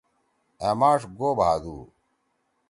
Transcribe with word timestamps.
أ 0.67 0.69
ماݜ 0.79 1.01
گو 1.17 1.29
بھادُو۔ 1.37 1.77